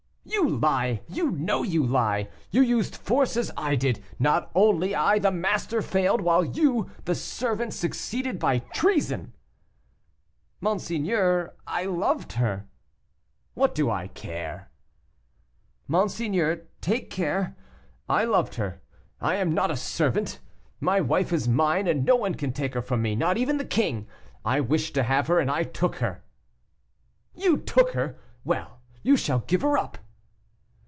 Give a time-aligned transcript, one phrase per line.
[0.23, 1.01] "You lie!
[1.09, 2.29] you know you lie!
[2.51, 4.03] You used force as I did;
[4.53, 9.33] only I, the master, failed, while you, the servant, succeeded by treason."
[10.61, 12.67] "Monseigneur, I loved her."
[13.55, 14.69] "What do I care?"
[15.87, 17.57] "Monseigneur, take care.
[18.07, 18.81] I loved her,
[19.19, 20.39] and I am not a servant.
[20.79, 23.65] My wife is mine, and no one can take her from me, not even the
[23.65, 24.07] king.
[24.45, 26.23] I wished to have her, and I took her."
[27.35, 28.19] "You took her!
[28.45, 28.81] Well!
[29.01, 29.97] you shall give her up."